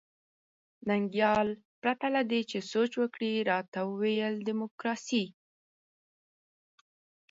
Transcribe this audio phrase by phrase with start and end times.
[0.87, 1.47] ننګیال
[1.81, 5.25] پرته له دې چې سوچ وکړي راته وویل ډیموکراسي.